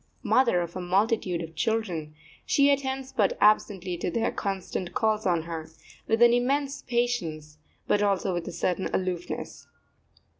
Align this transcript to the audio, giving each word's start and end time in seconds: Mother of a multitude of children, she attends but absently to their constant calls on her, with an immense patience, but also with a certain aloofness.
Mother 0.23 0.61
of 0.61 0.75
a 0.75 0.81
multitude 0.81 1.43
of 1.43 1.53
children, 1.53 2.15
she 2.43 2.71
attends 2.71 3.11
but 3.11 3.37
absently 3.39 3.97
to 3.97 4.09
their 4.09 4.31
constant 4.31 4.95
calls 4.95 5.27
on 5.27 5.43
her, 5.43 5.69
with 6.07 6.23
an 6.23 6.33
immense 6.33 6.81
patience, 6.81 7.59
but 7.85 8.01
also 8.01 8.33
with 8.33 8.47
a 8.47 8.51
certain 8.51 8.87
aloofness. 8.95 9.67